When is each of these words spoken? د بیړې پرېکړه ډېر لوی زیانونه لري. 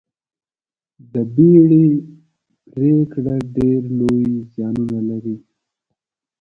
د 1.13 1.15
بیړې 1.35 1.87
پرېکړه 2.71 3.35
ډېر 3.55 3.81
لوی 3.99 4.27
زیانونه 4.53 4.99
لري. 5.09 5.37